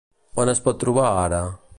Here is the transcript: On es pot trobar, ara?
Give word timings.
On 0.43 0.51
es 0.53 0.61
pot 0.67 0.79
trobar, 0.85 1.11
ara? 1.25 1.43